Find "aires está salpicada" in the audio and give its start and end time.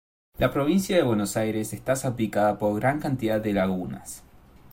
1.37-2.57